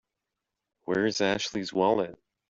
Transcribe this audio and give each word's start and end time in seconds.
Where's 0.85 1.21
Ashley's 1.21 1.71
wallet? 1.71 2.17